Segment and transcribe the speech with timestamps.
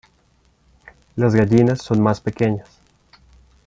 [1.15, 2.67] Las gallinas son más pequeñas.